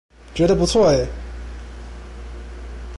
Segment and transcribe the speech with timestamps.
[0.33, 1.07] 覺得不錯欸